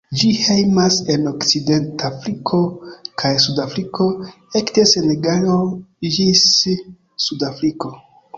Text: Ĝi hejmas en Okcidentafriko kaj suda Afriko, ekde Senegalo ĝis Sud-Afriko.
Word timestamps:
Ĝi 0.19 0.29
hejmas 0.43 0.95
en 1.15 1.25
Okcidentafriko 1.31 2.61
kaj 3.23 3.31
suda 3.43 3.67
Afriko, 3.69 4.09
ekde 4.61 4.87
Senegalo 4.93 5.59
ĝis 6.17 6.43
Sud-Afriko. 7.29 7.95